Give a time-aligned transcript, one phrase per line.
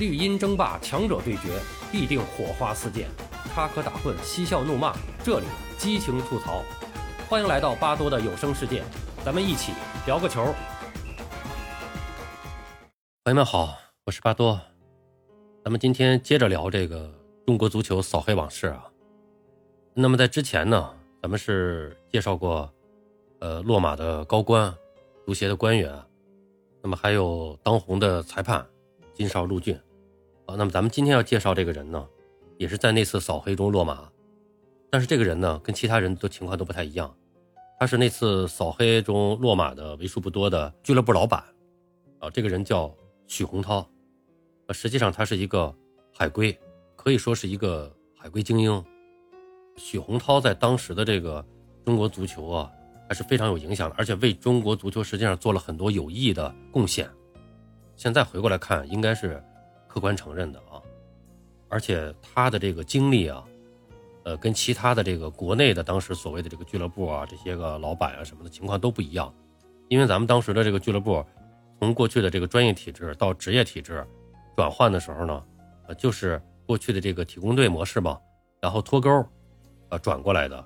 [0.00, 1.60] 绿茵争霸，强者对决，
[1.92, 3.04] 必定火花四溅；
[3.52, 5.46] 插科打诨，嬉笑怒骂，这里
[5.76, 6.62] 激情吐槽。
[7.28, 8.82] 欢迎来到巴多的有声世界，
[9.22, 9.72] 咱们一起
[10.06, 10.54] 聊个球。
[13.24, 13.76] 朋友们好，
[14.06, 14.58] 我是巴多，
[15.62, 17.12] 咱们今天接着聊这个
[17.46, 18.86] 中国足球扫黑往事啊。
[19.92, 22.72] 那么在之前呢，咱们是介绍过，
[23.40, 24.74] 呃，落马的高官、
[25.26, 25.92] 足协的官员，
[26.82, 28.66] 那么还有当红的裁判
[29.12, 29.78] 金少陆俊。
[30.56, 32.06] 那么咱们今天要介绍这个人呢，
[32.58, 34.10] 也是在那次扫黑中落马，
[34.90, 37.14] 但是这个人呢，跟其他人的情况都不太一样，
[37.78, 41.42] 他是那次扫黑中落马的为数不多的俱乐部老板，
[42.18, 42.94] 啊，这个人叫
[43.26, 43.88] 许洪涛，
[44.66, 45.74] 呃，实际上他是一个
[46.12, 46.58] 海归，
[46.96, 48.84] 可以说是一个海归精英。
[49.76, 51.44] 许洪涛在当时的这个
[51.84, 52.70] 中国足球啊，
[53.08, 57.08] 还是非常有影响的，而且为中国足球实际上做了很多有益的贡献。
[57.96, 59.42] 现在回过来看，应该是。
[59.92, 60.78] 客观承认的啊，
[61.68, 63.42] 而且他的这个经历啊，
[64.22, 69.34] 呃，跟其他的这个国内的当时所谓的这个俱乐部啊，这些个老板啊什么的情况都不一样，
[69.88, 71.26] 因为咱们当时的这个俱乐部，
[71.80, 74.06] 从过去的这个专业体制到职业体制
[74.56, 75.44] 转换的时候呢，
[75.88, 78.16] 呃，就是过去的这个体工队模式嘛，
[78.60, 79.26] 然后脱钩，
[79.88, 80.64] 呃，转过来的，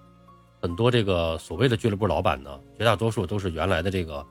[0.61, 4.27] 很多这个所谓的俱乐部老板呢，绝大多数都是原来的这个，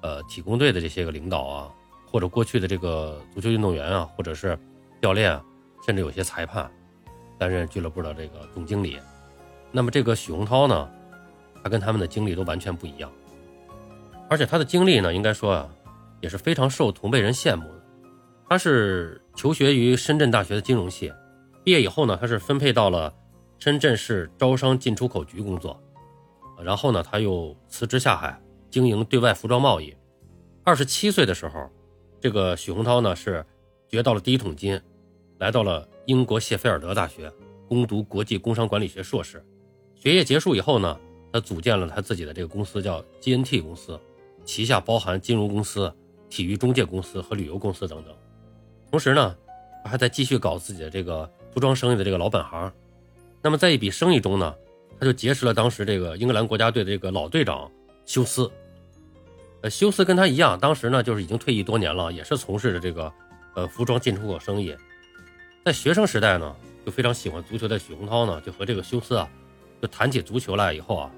[0.00, 1.72] 呃，体工队的这些个领导啊。
[2.12, 4.56] 或者过去的这个足球运动员啊，或者是
[5.00, 5.42] 教练啊，
[5.86, 6.70] 甚至有些裁判，
[7.38, 8.98] 担任俱乐部的这个总经理。
[9.70, 10.90] 那么这个许洪涛呢，
[11.64, 13.10] 他跟他们的经历都完全不一样，
[14.28, 15.68] 而且他的经历呢，应该说啊，
[16.20, 17.82] 也是非常受同辈人羡慕的。
[18.46, 21.10] 他是求学于深圳大学的金融系，
[21.64, 23.10] 毕业以后呢，他是分配到了
[23.58, 25.82] 深圳市招商进出口局工作，
[26.62, 28.38] 然后呢，他又辞职下海
[28.70, 29.96] 经营对外服装贸易。
[30.62, 31.70] 二十七岁的时候。
[32.22, 33.44] 这个许洪涛呢是
[33.88, 34.80] 掘到了第一桶金，
[35.38, 37.28] 来到了英国谢菲尔德大学
[37.68, 39.44] 攻读国际工商管理学硕士。
[39.96, 40.96] 学业结束以后呢，
[41.32, 43.98] 他组建了他自己的这个公司，叫 GNT 公司，
[44.44, 45.92] 旗下包含金融公司、
[46.30, 48.14] 体育中介公司和旅游公司等等。
[48.88, 49.36] 同时呢，
[49.82, 52.72] 他还在继续搞自己的这个服装生意的这个老本行。
[53.42, 54.54] 那么在一笔生意中呢，
[55.00, 57.68] 他就结识了当时这个英格兰国家队的这个老队长
[58.06, 58.48] 休斯。
[59.62, 63.12] 呃，休斯跟他一样，当时呢就是已经退役多年了，也是从事着这个，
[63.54, 64.76] 呃，服装进出口生意。
[65.64, 69.28] 在学生时代呢，就非常喜欢足球的许洪涛呢，就和这个休斯啊，
[69.80, 71.10] 就谈起足球来以后啊，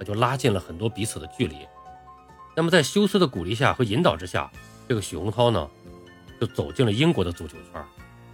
[0.00, 1.56] 那就拉近了很多彼此的距离。
[2.56, 4.50] 那么在休斯的鼓励下和引导之下，
[4.88, 5.70] 这个许洪涛呢，
[6.40, 7.84] 就走进了英国的足球圈。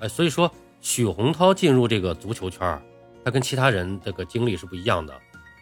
[0.00, 2.80] 哎，所以说许洪涛进入这个足球圈，
[3.22, 5.14] 他跟其他人这个经历是不一样的，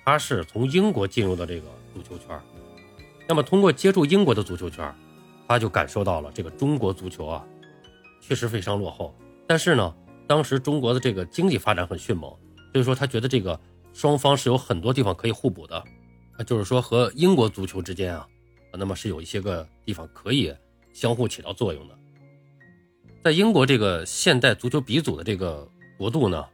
[0.05, 2.41] 他是从英国进入的这个足球圈。
[3.29, 4.95] 那么，通过接触英国的足球圈，
[5.49, 7.45] 他就感受到了这个中国足球啊，
[8.21, 9.15] 确实非常落后。
[9.47, 9.95] 但是呢，
[10.27, 12.31] 当时中国的这个经济发展很迅猛，
[12.73, 13.59] 所以说他觉得这个
[13.93, 15.77] 双方是有很多地方可以互补的。
[16.37, 18.27] 啊，就是说和英国足球之间啊，
[18.73, 20.55] 那么是有一些个地方可以
[20.93, 21.99] 相互起到作用的。
[23.25, 26.45] 在英国这个现代足球鼻祖的这个国度呢，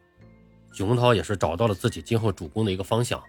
[0.72, 3.22] 许洪涛也是找到了自己今后主攻的一个方向。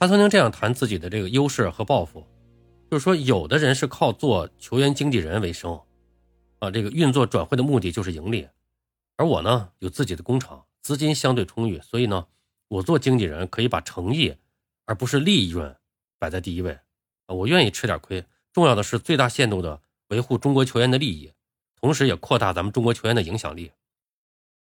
[0.00, 2.26] 他曾经这样谈自己的这个优势和抱负。
[2.90, 5.78] 就是说，有的人是靠做球员经纪人为生，
[6.58, 8.48] 啊，这个运作转会的目的就是盈利，
[9.16, 12.26] 而我呢有自己的工厂，资金相对充裕，所以呢，
[12.68, 14.36] 我做经纪人可以把诚意
[14.86, 15.76] 而不是利润
[16.18, 16.78] 摆在第一位，
[17.26, 21.34] 啊，我愿意吃点亏，重要的是最大限度的维护中国球员的利益，
[21.78, 23.72] 同时也扩大咱们中国球员的影响力。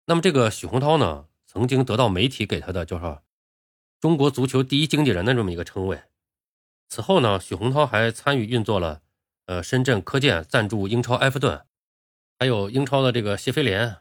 [0.06, 3.22] 那么这个许洪涛呢，曾经得到媒体给他的叫是
[4.00, 6.00] “中国足球第一经纪人”的这么一个称谓。
[6.93, 9.01] 此后呢，许洪涛还参与运作了，
[9.47, 11.65] 呃，深圳科健赞助英超埃弗顿，
[12.37, 13.95] 还有英超的这个谢菲联，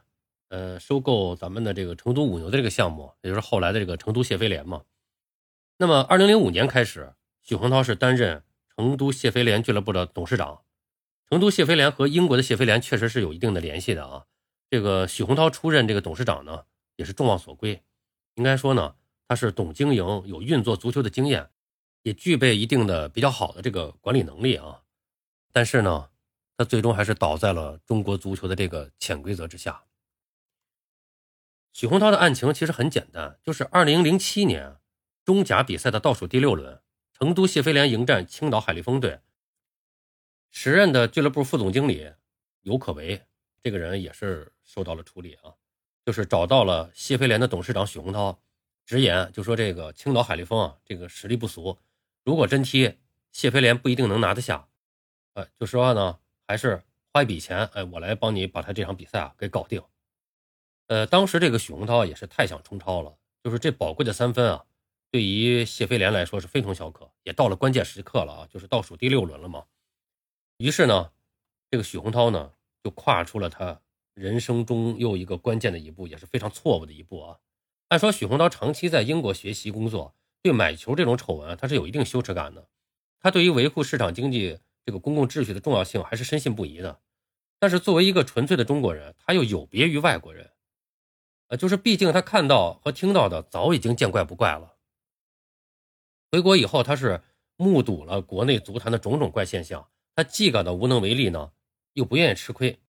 [0.49, 4.83] 呃，收购咱们的这个成都五牛的这个项目，也就是后来的这个成都谢菲联嘛。
[5.79, 8.43] 那么，二零零五年开始，许洪涛是担任
[8.75, 10.61] 成都谢菲联俱乐部的董事长。
[11.27, 14.25] 成都谢菲联和英国的谢菲联确实是有一定的联系的啊。
[14.69, 16.65] 这个许洪涛出任这个董事长呢，
[16.97, 17.81] 也是众望所归。
[18.35, 18.93] 应该说呢，
[19.27, 21.49] 他是懂经营，有运作足球的经验。
[22.03, 24.83] 也具备一定的比较好的这个管理能力啊，
[25.51, 26.09] 但是呢，
[26.57, 29.85] 他最终还是倒在了中国足球的这个潜规则之下。
[31.71, 34.77] 许洪涛的案情其实很简单，就是二零零七年
[35.23, 36.81] 中甲比赛的倒数第六轮，
[37.13, 39.21] 成都谢菲联迎战青岛海力丰队，
[40.51, 42.13] 时任的俱乐部副总经理
[42.61, 43.25] 尤可为
[43.61, 45.55] 这个人也是受到了处理啊，
[46.05, 48.37] 就是找到了谢菲联的董事长许洪涛，
[48.85, 51.79] 直言就说这个青岛海力丰啊，这个实力不俗。
[52.23, 52.97] 如果真踢
[53.31, 54.67] 谢飞联不一定能拿得下，
[55.33, 59.83] 呃，就实话呢，还是花一笔钱，哎，我来帮你把他这场比赛啊给搞定。
[60.87, 64.65] 呃，当时这个许洪涛也是太想冲超了，就是这宝贵的三分啊，
[65.11, 69.65] 对于谢飞廉来说是非同小可，也到了关键时刻了啊，就是倒数第六轮了嘛。
[70.57, 71.11] 于是呢，
[71.71, 72.53] 这个许洪涛呢
[72.83, 73.81] 就跨出了他
[74.13, 77.39] 人生中又一个关键的一步，也是非常错误的一步啊。
[77.89, 82.67] 按说许洪涛长期在英国学习工作，对买球这种丑闻他是有一定羞耻感的，
[83.19, 86.99] 他对于维护市场经济这个公共秩序的重要性还是深信不疑的。
[87.59, 90.51] 但是作为一个纯粹的中国人，他又有别于外国人。
[91.57, 94.75] 就是毕竟他看到和听到的早已经见怪不怪了。
[96.31, 97.21] 回国以后，他是
[97.55, 101.51] 目睹了国内足坛的种种怪现象，他既感到无能为力呢，
[101.93, 102.79] 又不愿意吃亏，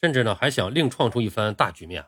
[0.00, 2.04] 甚至呢还想另创出一番大局面。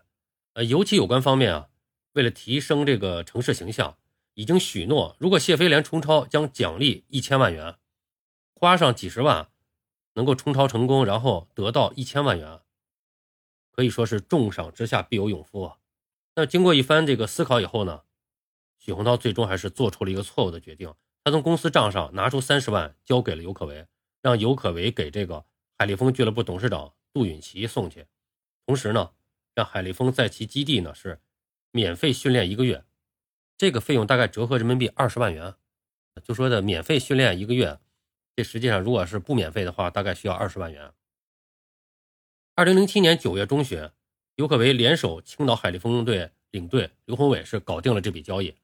[0.55, 1.69] 呃，尤其有关方面啊，
[2.15, 3.97] 为了提升这个城市形象，
[4.37, 7.77] 已经许诺，如果谢飞联冲超，将奖励一千万元，
[8.55, 9.49] 花上几十万，
[10.13, 12.61] 能够冲超成功，然后得到一千万元。
[13.73, 15.79] 可以说是重赏之下必有勇夫啊！
[16.35, 18.03] 那经过一番这个思考以后呢，
[18.79, 20.95] 许洪涛最终还是做出了一个错误的决定。
[21.25, 23.87] 他从公司账上拿出三十万交给了尤可为，
[24.21, 25.47] 让尤可为给这个
[25.79, 28.07] 海力丰俱乐部董事长杜允奇送去，
[28.67, 29.13] 同时呢，
[29.55, 31.21] 让海力丰在其基地呢是
[31.71, 32.85] 免费训练一个月，
[33.59, 35.55] 这个费用大概折合人民币二十万元。
[36.25, 37.79] 就说的免费训练一个月，
[38.35, 40.93] 这实际上如果是不免费的话，大概需要二十万元。
[42.55, 43.91] 二零零七年九月中旬，
[44.37, 48.55] 尤可维联手青岛海力丰队领队刘宏伟是搞定了这笔交易。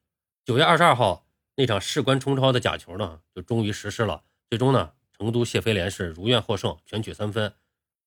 [0.44, 4.24] 九月二十二号，那场事关冲超的假球呢，就终于实施了。
[4.48, 7.52] 最终呢，成都谢飞联是如愿获胜，全取三分，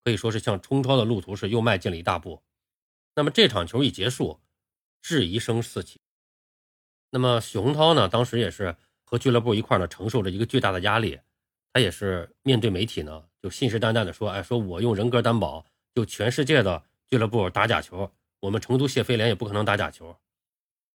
[0.04, 2.42] 可以说是向冲超的路途是又迈进了一大步。
[3.16, 4.42] 那么这场球一结束，
[5.02, 6.02] 质疑声四起。
[7.16, 8.76] 那么许洪涛呢，当时也是
[9.06, 11.18] 和俱乐部一块呢，承受着一个巨大的压力。
[11.72, 15.66] 他也是面对媒体呢，就信誓旦旦的说：“哎，说我用人格担保。”
[15.96, 20.18] 就全世界的俱乐部打假球，我们成都谢飞联也不可能打假球。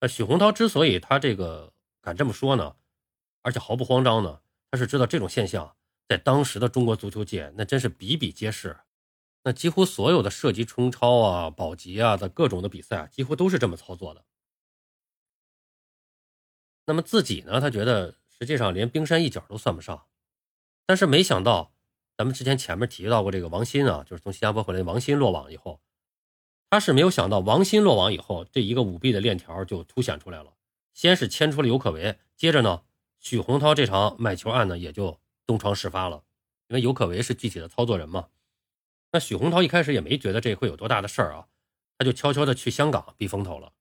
[0.01, 2.77] 那许洪涛之所以他这个敢这么说呢，
[3.43, 4.41] 而且毫不慌张呢，
[4.71, 5.77] 他是知道这种现象
[6.09, 8.75] 在当时的中国足球界那真是比比皆是。
[9.45, 14.25] 那几乎所有的涉及冲超啊、保级啊的各种的比赛，几乎都是这么操作的。
[16.87, 20.07] 那么自己呢，他觉得实际上连冰山一角都算不上，
[20.87, 21.73] 但是没想到。
[22.19, 25.83] 咱们之前前面提到过这个王鑫啊，就是从新加坡回来的王鑫落网以后，
[26.71, 30.55] 他是没有想到王鑫落网以后，这一个舞弊的链条就凸显出来了。
[30.95, 32.85] 先是牵出了尤可为，接着呢，
[33.21, 36.25] 许洪涛这场买球案呢也就东窗事发了。
[36.69, 38.29] 因为尤可为是具体的操作人嘛，
[39.13, 41.49] 那许洪涛一开始也没觉得这会有多大的事儿啊，
[41.99, 43.75] 他就悄悄的去香港避风头了。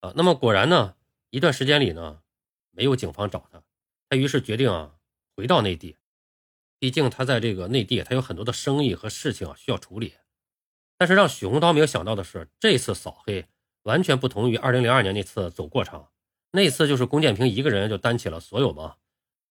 [0.00, 0.96] 啊，那么果然呢，
[1.34, 2.20] 一段时间里呢，
[2.70, 3.60] 没有警方找他，
[4.08, 4.94] 他于是决定啊
[5.34, 5.96] 回到内地。
[6.78, 10.14] 毕竟他在这个内地，他有很多的生意和事情啊需要处理。
[10.96, 13.48] 但是让许洪涛没有想到的是，这次扫黑
[13.82, 16.12] 完全不同于2002年那次走过场。
[16.52, 18.94] 那次就是龚建平一个人就担起了所有嘛。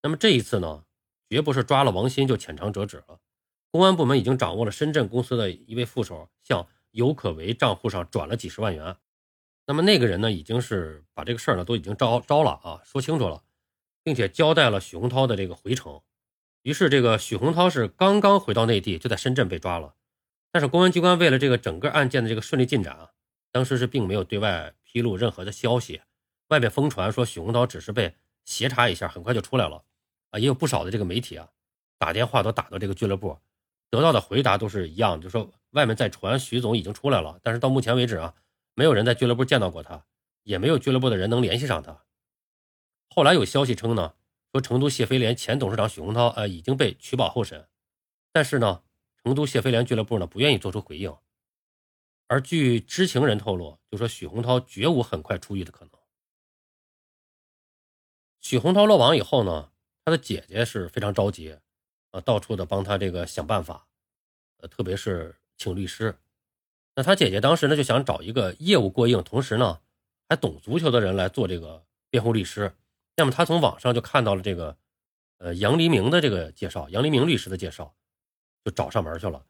[0.04, 0.86] 那么这一次呢，
[1.28, 3.20] 绝不是抓了王鑫就浅尝辄止了。
[3.72, 8.96] 公安部门已经掌握了深圳公司的一位副手向尤可为账户上转了几十万元。
[9.66, 13.44] 那么那个人呢，已经是把这个事儿呢都已经招招了啊，说清楚了，
[14.04, 16.02] 并且交代了许洪涛的这个回程。
[16.64, 19.96] 于是，这个许洪涛是刚刚回到内地，就在深圳被抓了。
[20.52, 23.12] 但是，公安机关为了这个整个案件的这个顺利进展啊，
[23.52, 26.02] 当时是并没有对外披露任何的消息。
[26.50, 28.16] 外面疯传说许洪涛只是被
[28.46, 29.84] 协查一下，很快就出来了。
[30.30, 31.50] 啊，也有不少的这个媒体啊，
[31.98, 33.38] 打电话都打到这个俱乐部，
[33.90, 38.34] 得到的回答都是一样，就说外面在传许总已经出来了，但是到目前为止啊，
[38.74, 40.06] 没有人在俱乐部见到过他，
[40.44, 42.04] 也没有俱乐部的人能联系上他。
[43.10, 44.16] 后来有消息称呢。
[44.52, 47.68] 说成都谢飞联前董事长许洪涛，呃，已经被取保候审，
[48.32, 48.84] 但是呢，
[49.24, 51.18] 成都谢飞联俱乐部呢不愿意做出回应，
[52.28, 55.92] 而据知情人透露，就说许洪涛绝无很快出狱的可能。
[58.42, 59.72] 许洪涛落网以后呢，
[60.06, 61.58] 他的姐姐是非常着急，
[62.12, 63.88] 啊，到处的帮他这个想办法，
[64.58, 66.16] 呃，特别是请律师。
[66.96, 69.80] 那他姐姐当时呢就想找一个业务过硬，同时呢
[70.30, 72.74] 还懂足球的人来做这个辩护律师。
[73.16, 74.78] 那么他从网上就看到了这个，
[75.38, 77.94] 呃，杨黎明的这个介绍，杨黎明律师的介绍，
[78.64, 79.46] 就找上门去了。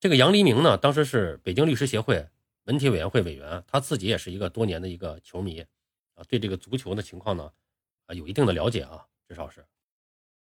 [0.00, 2.28] 这个杨黎明呢，当时是北京律师协会
[2.64, 5.60] 文体委员会委员，他自己也是一个多年的一个球迷，
[6.14, 7.52] 啊，对这个足球的情况呢，
[8.06, 9.64] 啊，有一定的了解啊，至少是。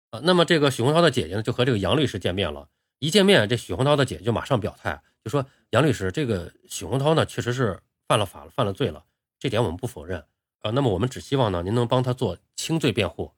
[0.09, 2.69] 啊，那么这个许洪涛的姐姐呢，就和这个杨律师见面了。
[2.99, 9.05] 一见面，这许洪涛的姐就马上表态，就说杨律师，这个许洪涛呢，确实是犯了法了，犯了罪了，
[9.37, 10.25] 这点我们不否认。
[10.61, 13.33] 啊，那么我们只希望呢，您能帮他做轻罪辩护，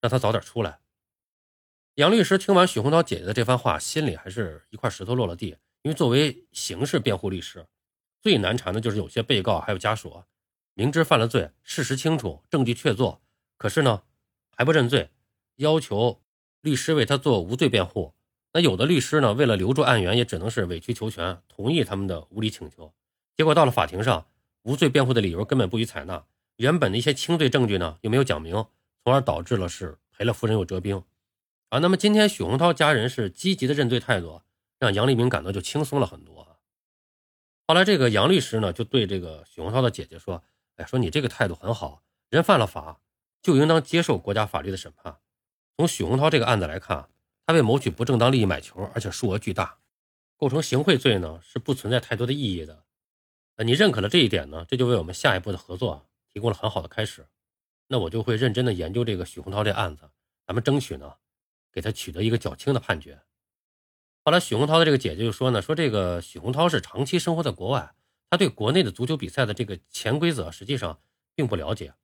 [0.00, 0.80] 让他早点出来。
[1.94, 5.56] 杨律师听完许洪涛姐姐的这番话，心里还是一块石头落了地。
[5.82, 7.66] 因为作为刑事辩护律师，
[8.20, 10.24] 最难缠的就是有些被告还有家属，
[10.72, 13.20] 明知犯了罪，事实清楚，证据确凿，
[13.56, 14.02] 可是呢
[14.50, 15.10] 还不认罪，
[15.56, 16.22] 要求
[16.62, 18.14] 律师为他做无罪辩护。
[18.56, 22.94] 那有的律师呢，为了留住案源，也只能是委曲求全，同意他们的无理请求。
[23.36, 24.28] 结果到了法庭上，
[24.62, 26.24] 无罪辩护的理由根本不予采纳，
[26.56, 28.64] 原本的一些轻罪证据呢又没有讲明，
[29.02, 31.02] 从而导致了是赔了夫人又折兵。
[31.70, 34.40] 啊，那么今天许洪涛家人是积极的认罪态度，
[34.78, 36.56] 让杨立明感到就轻松了很多。
[37.66, 40.44] 后来这个杨律师呢，就对这个许洪涛的姐姐说
[40.76, 43.00] ：“哎，说你这个态度很好，人犯了法
[43.42, 45.16] 就应当接受国家法律的审判。
[45.76, 47.08] 从许洪涛这个案子来看，
[47.46, 49.78] 他为谋取不正当利益买球，而且数额巨大，
[50.36, 52.84] 构成行贿罪呢，是不存在太多的意义的。
[53.56, 57.26] 呃，你认可了这一点呢，这就为我们下一步的合作提供了很好的开始。
[57.88, 60.10] 那我就会认真的研究这个许洪涛这案子，
[60.46, 61.14] 咱们争取呢。”
[61.74, 63.20] 给他取得一个较轻的判决。
[64.24, 67.96] 后来，许洪涛的这个姐姐就说呢，说这个许洪涛是长期生活在国外，
[68.30, 71.00] 他对国内的足球比赛的这个潜规则实际上
[71.34, 71.94] 并不了解。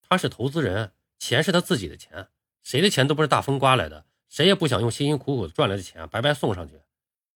[0.00, 2.28] 他是投资人，钱是他自己的钱，
[2.62, 6.80] 谁的钱都不是大风刮来的，谁也不想用辛辛苦苦赚来的钱白白送上去。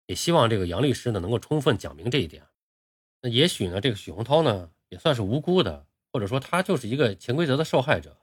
[0.07, 2.45] 也希望这个杨律师呢能够充分讲明这一点。
[3.21, 8.17] 那也许呢，这个许洪涛呢也算是无辜的，或者说他就是一个潜规则的受害者。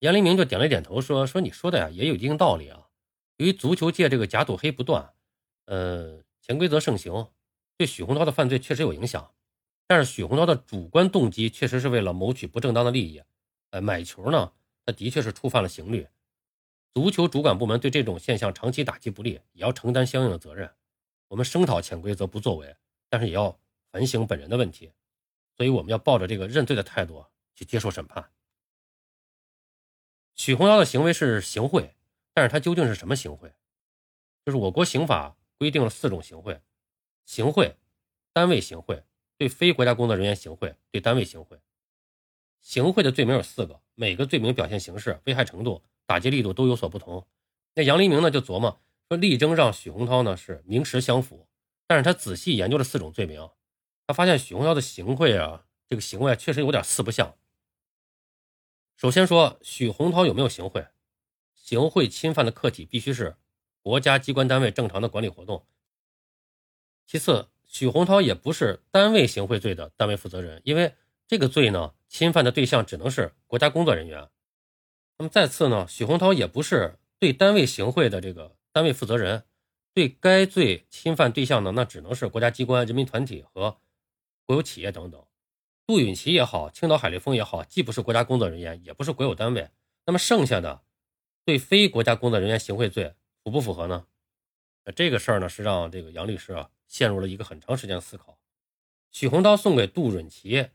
[0.00, 2.88] 杨黎明就点了点头，说：“说你说的呀，也有一定道理啊。
[3.36, 5.14] 由于足球界这个假赌黑不断，
[5.66, 7.28] 呃，潜规则盛行，
[7.76, 9.32] 对许洪涛的犯罪确实有影响。
[9.86, 13.22] 但是许洪涛的主观动机确实是为了谋取不正当的利益，
[13.70, 14.52] 呃，买球呢，
[14.84, 16.08] 他的确是触犯了刑律。
[16.96, 20.74] 足球主管部门对这种现象长期打击不力，也要承担相应的责任。
[21.28, 22.74] 我们声讨潜规则不作为，
[23.10, 23.60] 但是也要
[23.90, 24.90] 反省本人的问题。
[25.58, 28.30] 所以我们要抱着这个认罪的态度去接受审判。”
[30.36, 31.94] 许洪涛的行为是行贿，
[32.32, 33.52] 但是他究竟是什么行贿？
[34.46, 36.62] 就是我国刑法规定了四种行贿：
[37.26, 37.76] 行贿、
[38.32, 39.04] 单位行贿、
[39.36, 41.60] 对非国家工作人员行贿、对单位行贿。
[42.62, 47.26] 行贿的罪名有四个，每个罪名表现形式、危害程度、打击力度都有所不同。
[47.74, 51.46] 那杨黎明呢就琢磨说，力争让许洪涛呢是名实相符，
[51.86, 53.50] 但是他仔细研究了四种罪名，
[54.06, 57.36] 他发现许洪涛的行贿啊，这个行为确实有点四不像。
[58.96, 60.86] 首先说许洪涛有没有行贿？
[61.54, 63.36] 行贿侵犯的客体必须是
[63.82, 65.66] 国家机关单位正常的管理活动。
[67.06, 70.94] 其次，许洪涛也不是单位行贿罪的单位负责人，因为
[71.26, 74.28] 这个罪呢，侵犯的对象只能是国家工作人员。
[75.18, 79.44] 那么再次呢，许洪涛也不是对单位行贿的这个单位负责人，
[79.94, 83.78] 对该罪侵犯对象呢，那只能是国家机关、人民团体和
[84.44, 85.24] 国有企业等等。
[85.86, 89.70] 杜允琪也好，青岛海力丰也好，既不是国家工作人员，也不是国有单位。
[90.04, 90.82] 那么剩下的
[91.44, 94.06] 对非国家工作人员行贿罪符不符合呢？
[94.84, 98.38] 那这个事儿呢，是让这个杨律师啊陷入了一个很长时间思考。
[99.10, 100.68] 许洪涛送给杜允琪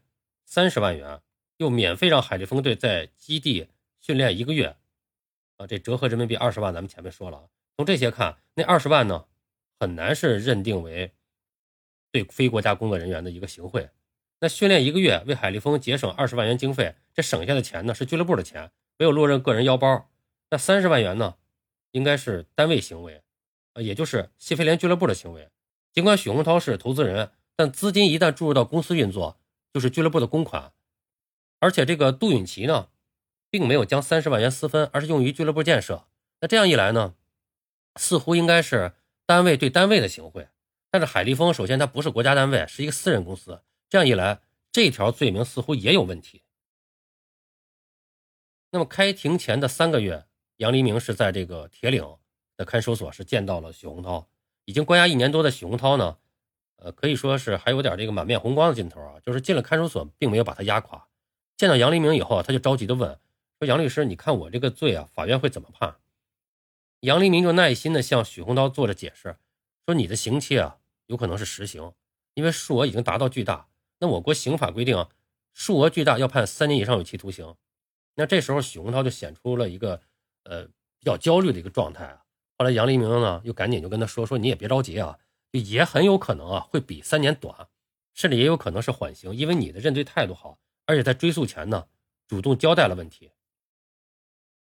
[0.46, 1.22] 三十万元，
[1.58, 3.68] 又免费让海力丰队在基地
[4.02, 4.76] 训练一个月，
[5.58, 6.74] 啊，这折合人民币二十万。
[6.74, 9.26] 咱们前面说了，从这些看，那二十万呢，
[9.80, 11.14] 很难是认定为
[12.12, 13.90] 对非国家工作人员的一个行贿。
[14.40, 20.10] 那训练一个月，为海力丰节省二十万元经费，这省下的钱呢是俱乐部的钱，没有落任个人腰包。
[20.50, 21.36] 那三十万元呢，
[21.92, 23.22] 应该是单位行为，
[23.74, 25.50] 啊，也就是谢菲联俱乐部的行为。
[25.94, 29.40] 尽管许洪涛是投资人，但资金一旦注入到公司运作，
[29.72, 30.74] 就是俱乐部的公款。
[31.60, 32.90] 而且这个杜允琪呢，
[33.52, 36.08] 并没有将三十万元私分，而是用于俱乐部建设。
[36.40, 37.14] 那这样一来呢，
[37.98, 38.94] 似乎应该是
[39.28, 40.48] 单位对单位的行贿。
[40.90, 43.62] 但是海立丰首先它不是国家单位，是一个私人公司。
[43.90, 44.42] 这样一来，
[44.72, 46.42] 这条罪名似乎也有问题。
[48.72, 50.26] 那么开庭前的三个月，
[50.58, 52.04] 杨黎明是在这个铁岭
[52.56, 54.28] 的看守所是见到了许洪涛。
[54.66, 56.18] 已经关押一年多的许洪涛呢，
[56.78, 59.20] 呃，可以说是还有点这个满面红光的劲头啊。
[59.22, 61.08] 就是进了看守所，并没有把他压垮。
[61.58, 63.20] 见到杨黎明以后，他就着急的问
[63.62, 65.98] 说：“杨律师，你看我这个罪啊，法院会怎么判？”
[67.02, 69.38] 杨黎明就耐心的向许洪涛做着解释，
[69.86, 71.94] 说：“你的刑期啊，有可能是实刑，
[72.34, 73.68] 因为数额已经达到巨大。”
[74.02, 75.06] 那我国刑法规定，
[75.54, 77.56] 数额巨大要判三年以上有期徒刑。
[78.16, 80.02] 那这时候许洪涛就显出了一个
[80.44, 82.24] 呃比较焦虑的一个状态啊。
[82.58, 85.20] 后来杨黎明呢又赶紧就跟他说说你也别着急啊，
[85.52, 87.68] 也很有可能啊会比三年短，
[88.16, 91.86] 甚至也有可能是缓刑，因为你的认罪态度好，而且在追诉前呢
[92.28, 93.30] 主动交代了问题。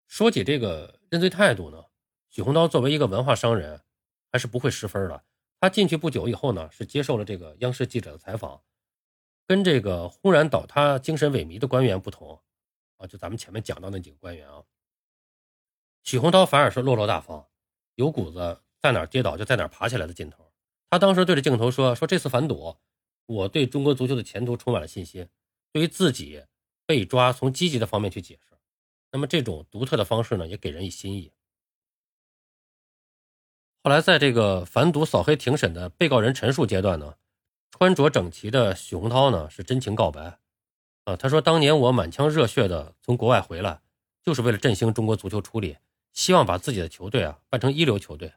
[0.08, 1.84] 说起这个认罪态度呢，
[2.30, 3.82] 许洪涛作为一个文化商人，
[4.32, 5.22] 还是不会失分的。
[5.60, 8.62] 他进去不久以后呢，是接受了这个央视记者的采访。
[9.46, 12.40] 跟这个轰然倒塌、精神萎靡的官员不同，
[12.96, 14.62] 啊，就咱们前面讲到那几个官员啊，
[16.04, 17.46] 许洪涛反而是落落大方，
[17.94, 20.50] 有股子在哪跌倒就在哪爬起来的劲头。
[20.90, 22.76] 他当时对着镜头说：“说这次反赌，
[23.26, 25.28] 我对中国足球的前途充满了信心。
[25.70, 26.44] 对于自己
[26.86, 28.47] 被抓，从积极的方面去解释。
[29.10, 31.32] 那么这种独特的方式呢，也给人以新意。”
[33.84, 37.16] 后来在这个反赌扫黑庭审的被告人陈述阶段呢，
[37.70, 40.38] 穿着整齐的许洪涛呢是真情告白。
[41.04, 43.80] 啊，他说：“当年我满腔热血的从国外回来，
[44.22, 45.78] 就是为了振兴中国足球出力，
[46.12, 48.34] 希望把自己的球队啊办成一流球队。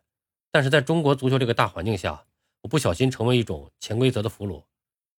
[0.52, 2.26] 但是在中国足球这个大环境下，
[2.62, 4.64] 我不小心成为一种潜规则的俘虏。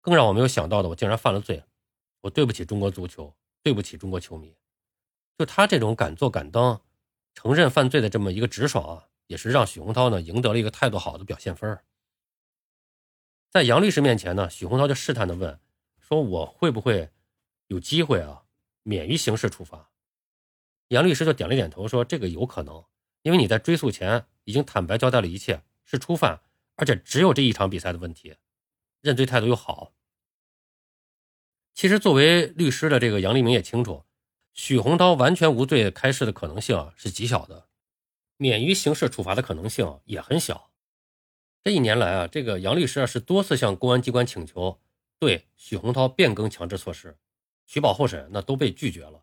[0.00, 1.62] 更让我没有想到的，我竟然犯了罪。
[2.22, 4.54] 我对不起中国足球，对不起中国球迷。
[5.38, 6.82] 就他这种敢做敢当、
[7.34, 11.78] 承认犯罪的这么一个直爽啊，也是让许洪涛呢赢得了一个态度好的表现分
[13.50, 15.58] 在杨律师面前呢，许洪涛就试探的问：
[16.00, 17.10] 说我会不会？”
[17.68, 18.44] 有机会啊，
[18.82, 19.88] 免于刑事处罚。
[20.88, 22.84] 杨律师就点了点头，说：“这个有可能，
[23.22, 26.42] 因为你在追诉前已经坦白交代了一切，是初犯，
[26.76, 28.36] 而且只有这一场比赛的问题，
[29.00, 29.94] 认罪态度又好。”
[31.72, 34.04] 其实，作为律师的这个杨立明也清楚，
[34.54, 37.68] 许洪涛完全无罪开释的可能性是极小的，
[38.36, 40.70] 免于刑事处罚的可能性也很小。
[41.64, 44.80] 这一年来啊，这个杨律师啊是多次向公安机关请求
[45.18, 47.16] 对许洪涛变更强制措施。
[47.66, 49.22] 取保候审那都被拒绝了，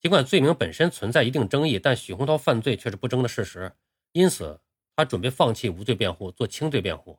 [0.00, 3.72] 尽管罪名本身存在一定争议，但许洪涛犯罪却是不争的事实，
[4.12, 4.60] 因此
[4.94, 7.18] 他准备放弃无罪辩护，做轻罪辩护。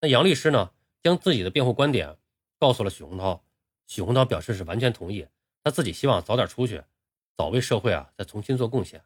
[0.00, 0.70] 那杨律师呢，
[1.02, 2.16] 将自己的辩护观点
[2.58, 3.44] 告诉了许洪涛，
[3.88, 5.26] 许洪涛表示是完全同意，
[5.64, 6.84] 他自己希望早点出去，
[7.36, 9.02] 早为社会啊再重新做贡献。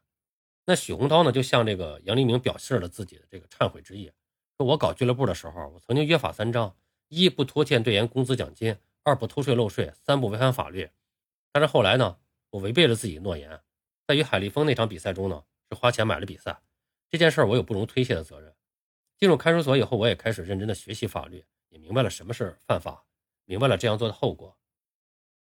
[0.64, 4.11] 那许洪涛呢，就向这个杨黎明表示了自己的这个忏悔之意，
[4.56, 6.76] 说我搞俱乐部的时候，我曾经约法三章：
[7.09, 8.76] 一不拖欠队员工资奖金。
[9.09, 10.90] 二不偷税漏税，三不违反法律。
[11.52, 12.18] 但是后来呢，
[12.50, 13.61] 我违背了自己的诺言，
[14.04, 16.61] 在与海立丰那场比赛中呢，是花钱买了比赛。
[17.09, 18.52] 这件事我有不容推卸的责任。
[19.16, 23.04] 进入看守所以后，我也开始认真的学习法律，也明白了什么是犯法，
[23.45, 24.55] 明白了这样做的后果。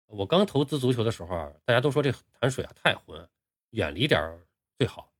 [0.06, 3.28] 我刚投资足球的时候，大家都说这潭水啊太浑，
[3.70, 4.20] 远离点
[4.78, 5.12] 最好。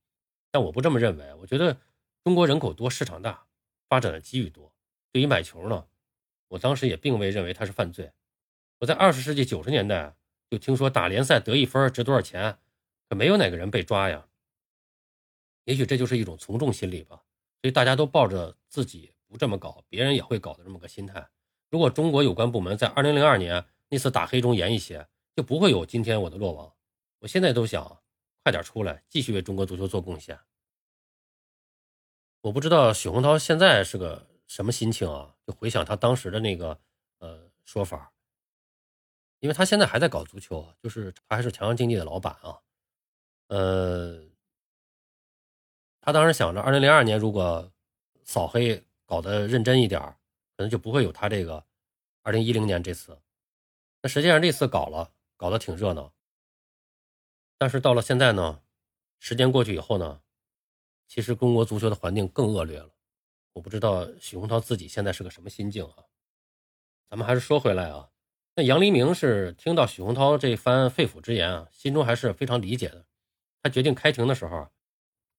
[0.51, 1.77] 但我不这么认为，我觉得
[2.23, 3.45] 中国人口多，市场大，
[3.89, 4.73] 发展的机遇多。
[5.11, 5.87] 对于买球呢，
[6.49, 8.11] 我当时也并未认为它是犯罪。
[8.79, 10.15] 我在二十世纪九十年代
[10.49, 12.59] 就听说打联赛得一分值多少钱，
[13.09, 14.27] 可没有哪个人被抓呀。
[15.65, 17.23] 也许这就是一种从众心理吧，
[17.61, 21.27] 所以大家都抱着自己不这么搞，别人也会搞的这么个心态。
[21.69, 26.73] 如果中国有关部门在二零零二年那次打黑中严一些，就不会有今天我的落网。
[27.19, 28.01] 我现在都想
[28.41, 30.39] 快点出来，继续为中国足球做贡献。
[32.41, 35.35] 我不知道许洪涛现在是个什么心情啊？
[35.45, 36.79] 就回想他当时的那个
[37.19, 38.11] 呃说法。
[39.41, 42.59] 因为他现在还在搞足球，就是他还是强阳竞技的老板啊，
[43.49, 44.25] 呃，
[46.01, 47.71] 他当时想着，二零零二年如果
[48.23, 50.01] 扫黑搞得认真一点
[50.57, 51.63] 可能就不会有他这个
[52.23, 53.15] 二零一零年这次。
[54.03, 56.13] 那实际上这次搞了，搞得挺热闹，
[57.57, 58.61] 但是到了现在呢，
[59.17, 60.21] 时间过去以后呢，
[61.07, 62.89] 其实中国足球的环境更恶劣了。
[63.53, 66.03] 我不知道许洪涛自己现在是个什么心境啊？
[67.09, 68.09] 咱们还是说回来啊。
[68.55, 73.05] 那杨黎明是听到许洪涛这番肺腑之言啊，心中还是非常理解的。
[73.61, 74.69] 他决定开庭的时候，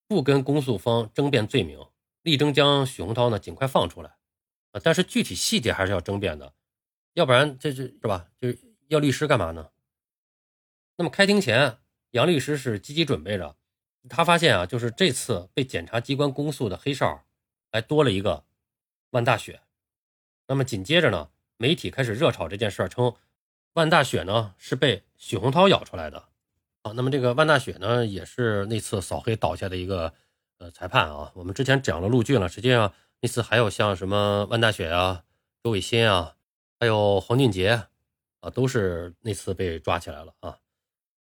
[0.08, 1.86] 不跟公诉方争辩罪名，
[2.22, 4.16] 力争将许洪涛呢尽快放出来
[4.70, 4.80] 啊。
[4.82, 6.54] 但是具体细节还是要争辩的，
[7.14, 8.28] 要不然这这是吧？
[8.38, 9.70] 就是要律师干嘛呢？
[10.96, 11.78] 那么开庭前，
[12.10, 13.56] 杨律师是积极准备着。
[14.08, 17.24] 他发现啊，就是这次被检察机关公诉的黑哨，
[17.72, 18.44] 还多了一个
[19.10, 19.62] 万大雪。
[20.46, 21.30] 那么紧接着呢？
[21.56, 23.14] 媒体开始热炒这件事儿，称
[23.72, 26.28] 万大雪呢是被许洪涛咬出来的。
[26.82, 30.12] 啊，那么这个万大雪呢，也是那次扫黑倒下的一个
[30.58, 31.32] 呃裁判啊。
[31.34, 35.24] 我们之前讲了陆俊了，实际上那次还有像什么万大雪啊、
[35.62, 36.36] 周伟新啊，
[36.84, 37.82] 还有黄俊杰
[38.40, 40.58] 啊，都是那次被抓起来了啊。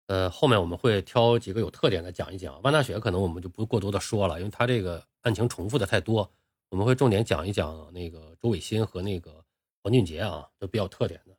[0.07, 2.59] 呃，后面我们会挑几个有特点的讲一讲。
[2.63, 6.27] 万大雪可能我们就不过多的说了，因为他这个案情重复的太多，
[6.69, 9.45] 我们会重点讲一讲那个周伟新和那个。
[9.83, 11.37] 黄俊杰啊，都比较特点的。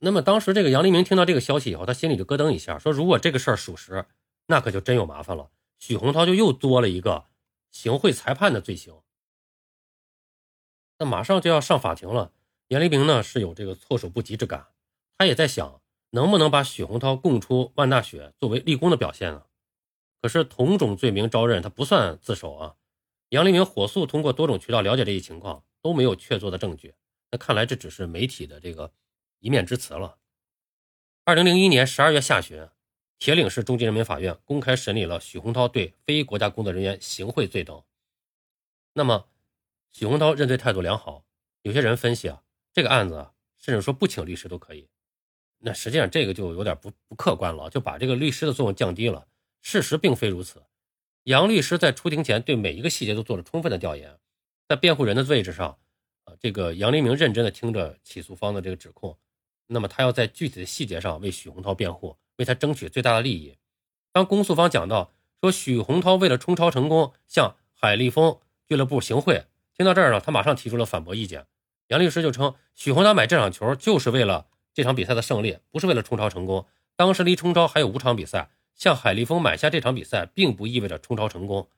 [0.00, 4.04] 那么当时这个杨黎明听到这个消息以后，他心里就咯噔一下，说如果这个事儿属实，
[4.46, 5.48] 那可就真有麻烦了。
[5.78, 7.26] 许洪涛就又多了一个
[7.70, 9.00] 行贿裁判的罪行，
[10.98, 12.32] 那马上就要上法庭了。
[12.70, 14.66] 杨黎明呢是有这个措手不及之感，
[15.16, 15.80] 他也在想
[16.10, 19.44] 能不能把许洪涛供出万大雪作为立功的表现呢？
[20.20, 22.76] 可是同种罪名招认，他不算自首啊。
[23.28, 25.62] 杨黎明火速通过多种渠道了解这一情况。
[25.82, 26.94] 都没有确凿的证据，
[27.30, 28.92] 那看来这只是媒体的这个
[29.38, 30.18] 一面之词了。
[31.24, 32.68] 二零零一年十二月下旬，
[33.18, 37.82] 铁岭市中级人民法院公开审理了许洪涛对非国家工作人员行贿罪等。
[38.92, 39.26] 那么，
[39.90, 41.24] 许洪涛认罪态度良好。
[41.62, 44.88] 有些人分析啊，这个案子啊，甚至说不请律师都可以。
[45.58, 49.26] 那实际上这个就有点不不客观了，就把这个律师的作用降低了。
[49.60, 50.62] 事实并非如此。
[51.24, 54.18] 杨律师在出庭前对每一个细节都做了充分的调研，
[54.66, 55.76] 在辩护人的位置上，
[56.24, 59.18] 啊，这个杨黎明认真的听着起诉方的这个指控，
[59.66, 63.58] 那么他要在具体的细节上为许洪涛辩护，为他争取最大的利益。
[64.12, 69.44] 当公诉方讲到说许洪涛为了冲超成功向海立丰俱乐部行贿，
[69.76, 71.46] 听到这儿呢，他马上提出了反驳意见。
[71.90, 76.66] 杨律师就称，许洪涛买这场球就是为了这场比赛的胜利，不是为了冲超成功。
[76.96, 78.50] 当时离冲超还有五场比赛。
[78.72, 81.68] 向海立丰买下这场比赛，并不意味着冲超成功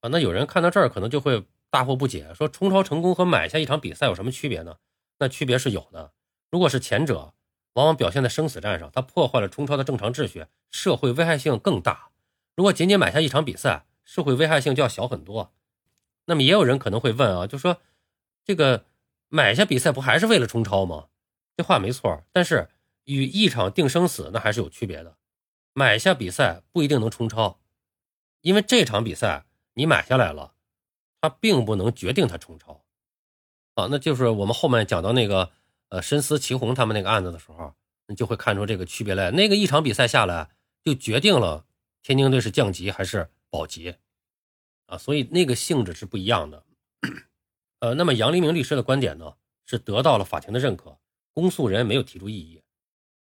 [0.00, 0.08] 啊！
[0.08, 4.78] 那有人看到这儿，可能就会大惑不解，说冲超成功和买下一场比赛有什么区别呢？
[5.20, 6.10] 那区别是有的。
[6.50, 7.34] 如果是前者，
[7.74, 12.10] 往往表现在生死战上，它破坏了冲超的正常秩序，社会危害性更大；
[12.56, 15.52] 如果仅仅买下一场比赛，社会危害性就要小很多。
[16.24, 17.80] 那么也有人可能会问啊，就说
[18.44, 18.86] 这个
[19.28, 21.08] 买下比赛不还是为了冲超吗？
[21.56, 22.68] 这话没错，但是
[23.04, 25.16] 与一场定生死那还是有区别的。
[25.74, 27.60] 买下比赛不一定能冲超，
[28.40, 30.54] 因为这场比赛你买下来了，
[31.20, 32.84] 它并不能决定它冲超。
[33.74, 35.50] 啊，那就是我们后面讲到那个
[35.90, 37.74] 呃申思祁红他们那个案子的时候，
[38.06, 39.30] 你就会看出这个区别来。
[39.30, 40.50] 那个一场比赛下来
[40.84, 41.66] 就决定了
[42.02, 43.94] 天津队是降级还是保级
[44.86, 46.64] 啊，所以那个性质是不一样的。
[47.80, 50.98] 呃，那么杨黎明律师的观点呢是得到了法庭的认可，
[51.32, 52.62] 公诉人没有提出异议。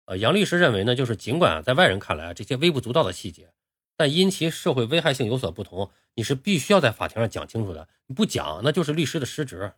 [0.07, 3.53] 呃，杨律师认为呢，就是尽管在外人看来这些微不足道的细节，
[3.97, 7.89] 但因其社会危害性有所不同，你是必须要在法庭上讲清楚的。
[8.07, 9.73] 你不讲，那就是律师的失职。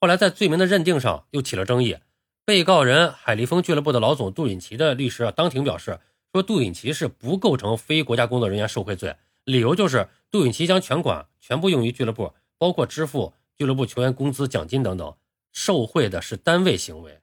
[0.00, 1.98] 后来在罪名的认定上又起了争议，
[2.46, 6.00] 被告人海立丰俱乐部的老总杜允奇的律师啊当庭表示
[6.32, 15.16] 说，杜允奇是不构成非国家工作人员受贿罪，理由就是杜允奇将全款全部用于俱乐部，包括支付俱乐部球员工资、奖金等等，
[15.52, 17.20] 受贿的是单位行为。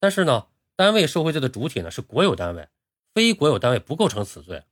[0.00, 0.46] 但是呢？
[0.76, 2.68] 单位受贿罪的主体呢是国有单位，
[3.12, 4.62] 非国有单位不构成此罪。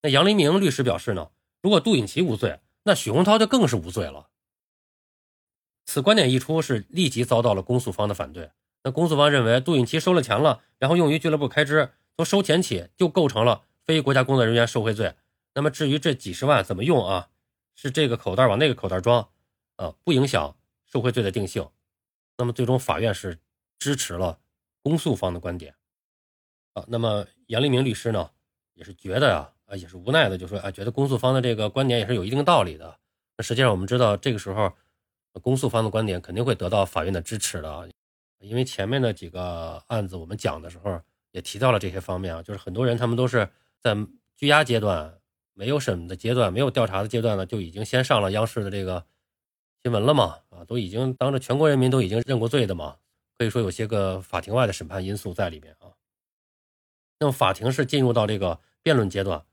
[0.00, 4.30] 那杨黎明律师表示呢，如果杜颖奇无罪，那许洪涛就更是无罪了。
[5.84, 8.52] 此观点一出，是立即遭到了公诉方的反对。
[8.84, 15.14] 那公诉方认为，杜颖奇收了钱了，然后用于俱乐部开支，从收钱起就构成了非国家工作人员受贿罪。
[15.54, 17.28] 那么至于这几十万怎么用啊，
[17.74, 19.28] 是这个口袋往那个口袋装，
[19.80, 21.66] 啊，不影响受贿罪的定性。
[22.36, 23.38] 那么最终法院是
[23.78, 24.38] 支持了。
[24.82, 25.74] 公诉方的观点，
[26.72, 28.30] 啊，那么杨立明律师呢，
[28.72, 32.98] 也是觉得呀，啊，也是无奈的，就说啊，觉得公诉方的这个观点也是有一定道理的。
[33.36, 34.72] 那实际上我们知道，这个时候
[35.42, 37.90] 公诉方的观点肯定会得到法院的支持的，
[38.38, 40.98] 因为前面的几个案子我们讲的时候
[41.32, 43.50] 也提到了这些方面啊，就是很多人他们都是
[43.82, 43.94] 在
[44.34, 45.20] 拘押阶段、
[45.52, 49.04] 没有审的阶段、没有调查的阶段呢，就已经先上了央视的这个
[49.82, 52.98] 新闻了嘛，啊，都已经当着全国人民都已经认过罪的嘛。
[53.38, 55.96] 可以说有些个法庭外的审判因素在里面啊。
[57.18, 59.46] 那么法庭是进入到这个辩论阶段，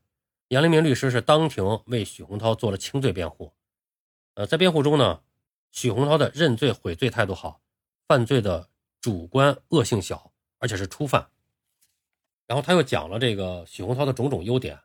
[0.48, 3.54] 杨黎明律师是当庭为许洪涛做了轻罪辩护。
[4.34, 5.22] 呃，在辩护中呢，
[5.70, 7.62] 许洪涛的认罪悔罪态度好，
[8.06, 8.68] 犯罪的
[9.00, 11.30] 主观恶性小，而且是初犯。
[12.46, 14.78] 然后他又讲了这个许洪涛的种种优点。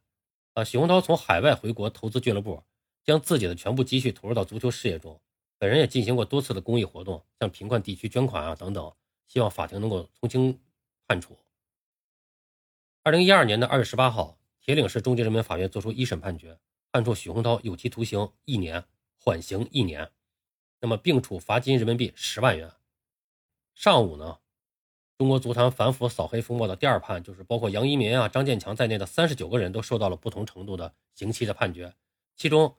[0.53, 2.63] 啊，许洪涛从海外回国投资俱乐部，
[3.03, 5.19] 将自己的全部积蓄投入到足球事业中。
[5.63, 8.93] 本人也进行过多次的公益活动，向贫困地区捐款啊等等，
[9.27, 10.59] 希望法庭能够从轻
[11.07, 11.37] 判处。
[13.01, 16.59] 二零一二年的二月十八号，铁岭市中级人民法院作出一审判决，
[16.91, 18.83] 判处许洪涛有期徒刑一年，
[19.17, 20.11] 缓刑一年，
[20.81, 22.69] 那么并处罚金人民币十万元。
[23.73, 24.39] 上午呢，
[25.17, 31.95] 中国足坛反腐扫黑风暴的第二判，就是包括杨一民啊、张建强在内的三十九个人都受到了不同程度的刑期的判决，
[32.35, 32.75] 其中。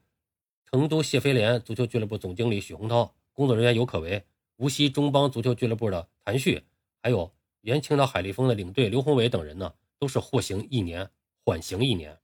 [0.74, 4.24] 成都谢菲联足球俱乐部总经理许洪涛，工作人员尤可为，
[4.56, 6.64] 无锡中邦足球俱乐部的谭旭，
[7.00, 11.08] 还有原青岛海力丰的领队刘宏伟等人呢，都是获刑一年，
[11.44, 12.18] 缓刑一年。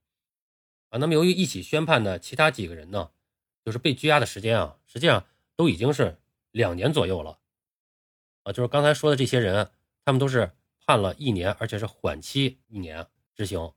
[0.89, 3.11] 啊，那么由于一起宣判的其他几个人呢，
[3.63, 6.17] 就是被拘押的时间啊，实际上都已经是
[6.51, 7.39] 两年左右了。
[8.43, 9.71] 啊，就是刚才说的这些人，
[10.03, 10.51] 他们都是
[10.85, 13.71] 判了一年，而且是缓期一年执行，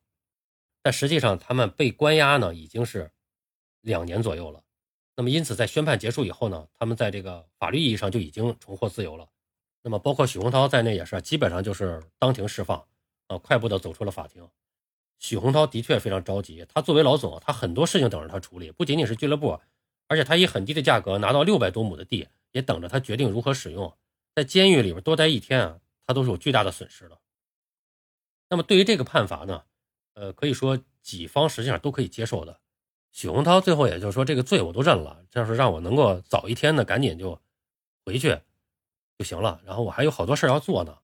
[0.82, 3.12] 但实际上他们被关押呢，已经是
[3.80, 4.63] 两年左右了。
[5.16, 9.28] 那么，因此在宣判结束以后呢，他们在这个法律意义上就已经重获自由了。
[9.82, 12.84] 那么，包括许洪涛在内也是，基本上就是当庭释放，
[13.28, 14.48] 啊，快步的走出了法庭。
[15.20, 19.60] 许洪涛的确非常着急，他作为老总，他很多事情等着他处理，不仅仅是俱乐部，
[20.08, 23.96] 而且他以很低的价格拿到六百多亩的地，也等着他决定如何使用。
[24.34, 27.18] 在监狱里边多待一天啊，他都是有巨大的损失的。
[28.48, 29.62] 那么，对于这个判罚呢，
[30.14, 32.58] 呃，可以说己方实际上都可以接受的。
[33.14, 37.40] 许洪涛最后也就是说，这个罪我都认了，就是让我能够早一天呢，赶紧就
[38.04, 38.40] 回去
[39.16, 39.60] 就行了。
[39.64, 40.98] 然后我还有好多事要做呢。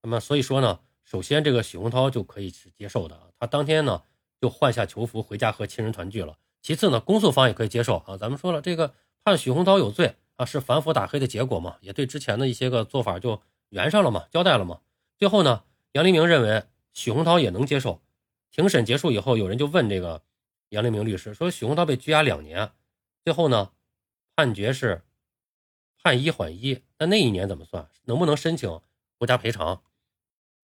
[0.00, 4.00] 那么所以说呢，首先这个许洪涛就可以是接受的，他当天呢
[4.40, 6.38] 就换下囚服回家和亲人团聚了。
[6.62, 8.16] 其次呢，公诉方也可以接受啊。
[8.16, 14.80] 咱们说了，这个判许洪涛有罪啊，是反腐打黑的结果嘛，也对之前的一些个做法就圆上了嘛，交代了嘛。
[15.18, 16.62] 最后呢，杨黎明认为
[16.94, 18.00] 许洪涛也能接受。
[18.50, 20.22] 庭审结束以后，有人就问这个。
[20.70, 22.72] 杨立明律师说：“许洪涛被拘押两年，
[23.24, 23.72] 最后呢，
[24.34, 25.02] 判决是
[26.02, 26.82] 判一缓一。
[26.98, 27.88] 那那一年怎么算？
[28.04, 28.80] 能不能申请
[29.18, 29.82] 国家赔偿？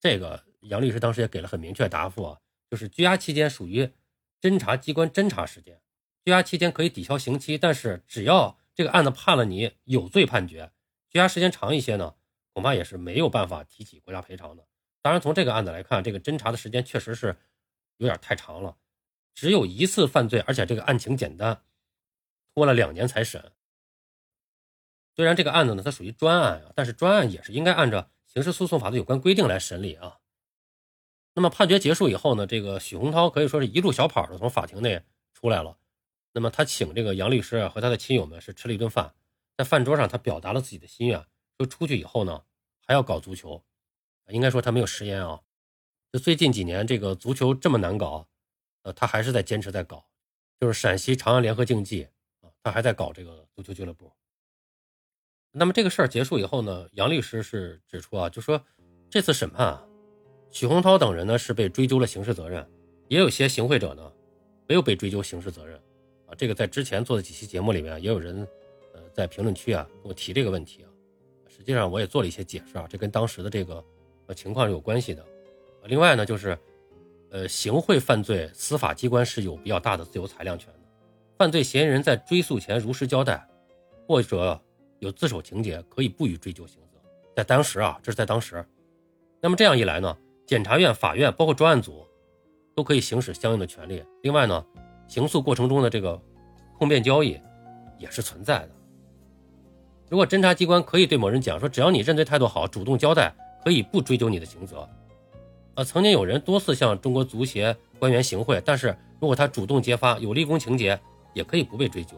[0.01, 2.41] 这个杨律师当时也给了很明确答复啊，
[2.71, 3.91] 就是拘押期间属于
[4.41, 5.81] 侦查机关侦查时间，
[6.25, 10.71] 拘押期间可以抵消刑期，但是只要这个案子判了你有罪判决，
[11.09, 12.15] 拘押时间长一些呢，
[12.53, 14.65] 恐怕也是没有办法提起国家赔偿的。
[15.03, 17.37] 当然，从这个案子来看，这个侦查的时间确实是
[17.97, 18.77] 有点太长了。”
[19.37, 21.63] 只有一次犯罪，而且这个案情简单，
[22.55, 23.53] 拖了两年才审。
[25.15, 30.21] 虽然这个案子呢，它属于专案啊，但是专案也是应该按照刑事诉讼法的有关规定来审理啊。
[31.35, 35.03] 那么判决结束以后呢，这个许洪涛可以说是一路小跑的从法庭内
[35.35, 35.77] 出来了。
[36.33, 39.15] 那么他请这个杨律师和他的亲友们是吃了一顿饭，
[39.59, 41.27] 在饭桌上他表达了自己的心愿，
[41.59, 42.43] 说出去以后呢
[42.87, 43.63] 还要搞足球。
[44.29, 45.43] 应该说他没有食言啊。
[46.11, 48.27] 就最近几年这个足球这么难搞。
[48.87, 50.07] 呃，他还是在坚持在搞，
[50.61, 52.07] 就是陕西长安联合竞技
[52.41, 54.13] 啊，他还在搞这个足球俱乐部。
[55.51, 58.65] 那么这个事儿结束以后呢，杨律师是指出啊，就说
[59.11, 59.85] 这次审判啊，
[60.53, 62.65] 许洪涛等人呢是被追究了刑事责任，
[63.09, 64.13] 也有些行贿者呢
[64.69, 65.77] 没有被追究刑事责任
[66.29, 66.35] 啊。
[66.39, 68.47] 这个在之前做的几期节目里面也有人
[68.95, 70.89] 呃在评论区啊给我提这个问题啊，
[71.49, 73.85] 实际上我也做了一些解释啊，这跟当时的这个
[74.27, 75.27] 呃情况是有关系的。
[75.87, 76.57] 另外呢就是。
[77.31, 80.81] 呃，行贿犯罪，司法机关是有比较大的自由裁量权的。
[81.37, 83.47] 犯罪嫌疑人在追诉前如实交代，
[84.07, 84.59] 或者
[85.01, 86.99] 有自首情节，可以不予追究刑责。
[87.35, 88.65] 在当时啊，这是在当时。
[89.41, 92.07] 那么这样一来呢，检察院、法院，包括专案组，
[92.75, 94.03] 都可以行使相应的权利。
[94.23, 94.65] 另外呢，
[95.07, 96.19] 刑诉过程中的这个
[96.79, 97.39] 控辩交易
[97.99, 98.71] 也是存在的。
[100.09, 104.89] 如果侦查机关可以对某人讲说，只要你认罪态度好，主动交代，可以不追究你的刑责。
[105.77, 110.99] 啊，曾经有人多次向中国足协官员行贿，但是如果他主动揭发有立功情节，
[111.35, 112.17] 也可以不被追究。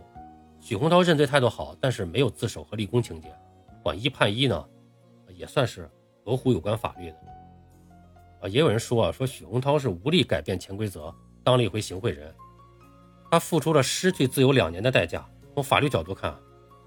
[0.61, 3.29] 许洪涛认罪态度好，但是没有自首和立功情节，
[3.83, 4.65] 缓一判一呢，
[5.35, 5.91] 也算是
[6.25, 7.17] 合乎有关法律的。
[8.43, 12.33] 啊，也有人说啊，说许洪涛是无力改变潜规则，当了一回行贿人，
[13.29, 15.29] 他付出了失去自由两年的代价。
[15.57, 16.33] 从法律角度看，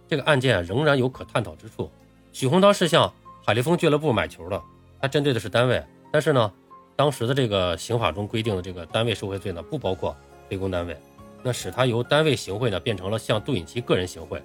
[0.07, 1.91] 这个案件仍然有可探讨之处。
[2.31, 3.13] 许洪涛是向
[3.45, 4.61] 海力丰俱乐部买球的，
[5.01, 6.49] 他针对的是单位，但是呢。
[7.01, 10.15] 当时的这个刑法中规定的这个单位受贿罪呢，不包括
[10.47, 10.95] 非公单位，
[11.41, 14.37] 那使他由单位行贿呢，变成了向杜颖奇个人行贿，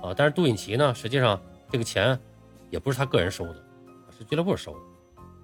[0.00, 1.38] 啊，但是杜颖奇呢，实际上
[1.70, 2.18] 这个钱
[2.70, 3.56] 也不是他个人收的，
[4.16, 4.78] 是俱乐部收的。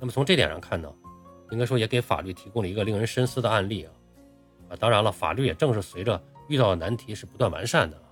[0.00, 0.90] 那么从这点上看呢，
[1.50, 3.92] 应该说也给法律提供了一个令人深思的案例啊，
[4.70, 8.02] 啊，当然了，法律也正是随着遇到的难题是不断完善的。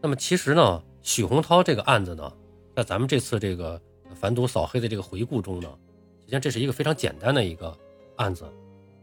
[0.00, 2.32] 那么其实呢，许洪涛这个案子呢，
[2.74, 3.78] 在咱们这次这个
[4.14, 5.68] 反赌扫黑的这个回顾中呢。
[6.32, 7.76] 实际上这是一个非常简单的一个
[8.16, 8.50] 案子，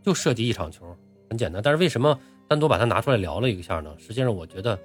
[0.01, 0.97] 就涉及一场球，
[1.29, 1.61] 很简单。
[1.61, 3.95] 但是为什么单独把它拿出来聊了一下呢？
[3.99, 4.79] 实际上我觉得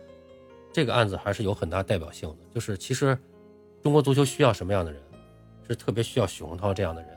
[0.70, 2.36] 这个案子还是有很大代表性的。
[2.54, 3.18] 就是其实
[3.82, 5.00] 中国足球需要什么样的人，
[5.66, 7.10] 是特别需要许洪涛这样的人。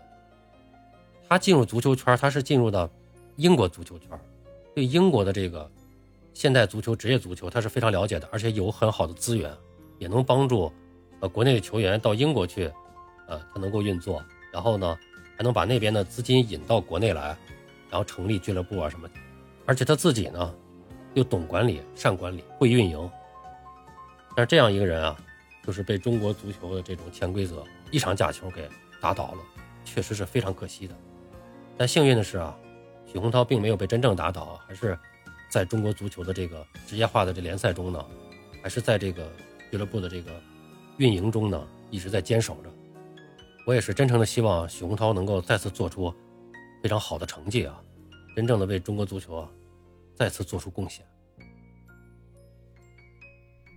[1.27, 2.89] 他进入足球圈，他是进入到
[3.35, 4.09] 英国足球圈，
[4.73, 5.69] 对英国的这个
[6.33, 9.53] 现代足球、职业足球他是非常了解的，而且有很好的资源，
[9.99, 10.71] 也能帮助
[11.19, 12.71] 呃国内的球员到英国去，
[13.27, 14.97] 呃他能够运作，然后呢。
[15.38, 17.38] 还能把那边的资金引到国内来，
[17.89, 19.13] 然后成立俱乐部啊什么的，
[19.65, 20.56] 而且他自己呢，
[21.13, 23.10] 又懂管理、善管理、会运营。
[24.36, 25.15] 但是这样一个人啊，
[25.63, 28.67] 就是被中国足球的这种潜规则一场假球给
[29.00, 29.38] 打倒了，
[29.86, 30.95] 确实是非常可惜的。
[31.78, 32.58] 但幸运的是啊，
[33.06, 34.97] 许洪涛并没有被真正打倒，还是
[35.50, 38.04] 在中国足球的这个职业化的这联赛中呢，
[38.63, 39.32] 还是在这个
[39.69, 40.32] 俱乐部的这个
[40.97, 42.69] 运营中呢，一直在坚守着。
[43.67, 46.13] 我也是真诚的希望许洪涛能够再次做出
[46.82, 47.84] 非常好的成绩啊，
[48.34, 49.45] 真正的为中国足球
[50.15, 51.06] 再次做出贡献。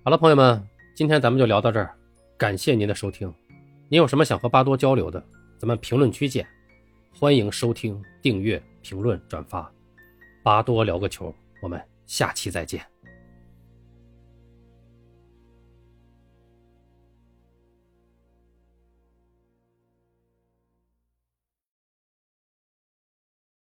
[0.04, 1.92] 好了，朋友们，今天咱们就聊到这儿，
[2.38, 3.34] 感谢您的收听。
[3.88, 5.20] 您有什么想和巴多交流的，
[5.58, 6.46] 咱们评论区见。
[7.12, 9.68] 欢迎收听、订阅、评论、转发，
[10.44, 12.89] 巴多聊个球，我们下期再见。